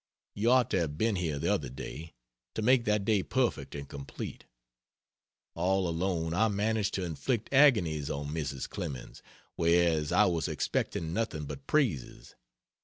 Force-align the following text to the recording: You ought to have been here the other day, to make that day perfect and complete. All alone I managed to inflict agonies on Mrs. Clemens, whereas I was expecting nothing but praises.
You 0.33 0.49
ought 0.49 0.71
to 0.71 0.79
have 0.79 0.97
been 0.97 1.15
here 1.15 1.37
the 1.37 1.53
other 1.53 1.69
day, 1.69 2.15
to 2.55 2.63
make 2.63 2.85
that 2.85 3.05
day 3.05 3.21
perfect 3.21 3.75
and 3.75 3.87
complete. 3.87 4.45
All 5.53 5.87
alone 5.87 6.33
I 6.33 6.47
managed 6.47 6.95
to 6.95 7.03
inflict 7.03 7.53
agonies 7.53 8.09
on 8.09 8.29
Mrs. 8.33 8.67
Clemens, 8.67 9.21
whereas 9.57 10.11
I 10.11 10.25
was 10.25 10.47
expecting 10.47 11.13
nothing 11.13 11.45
but 11.45 11.67
praises. 11.67 12.33